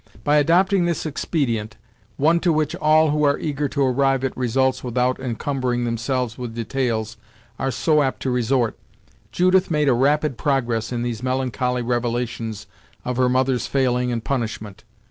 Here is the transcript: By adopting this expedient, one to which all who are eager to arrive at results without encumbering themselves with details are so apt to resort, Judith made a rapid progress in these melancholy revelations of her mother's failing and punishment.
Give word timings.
By 0.23 0.37
adopting 0.37 0.85
this 0.85 1.05
expedient, 1.05 1.77
one 2.17 2.39
to 2.39 2.51
which 2.51 2.73
all 2.77 3.11
who 3.11 3.21
are 3.23 3.37
eager 3.37 3.67
to 3.69 3.83
arrive 3.83 4.23
at 4.23 4.35
results 4.35 4.83
without 4.83 5.19
encumbering 5.19 5.83
themselves 5.85 6.39
with 6.39 6.55
details 6.55 7.17
are 7.59 7.69
so 7.69 8.01
apt 8.01 8.19
to 8.23 8.31
resort, 8.31 8.79
Judith 9.31 9.69
made 9.69 9.89
a 9.89 9.93
rapid 9.93 10.39
progress 10.39 10.91
in 10.91 11.03
these 11.03 11.21
melancholy 11.21 11.83
revelations 11.83 12.65
of 13.05 13.17
her 13.17 13.29
mother's 13.29 13.67
failing 13.67 14.11
and 14.11 14.23
punishment. 14.23 14.83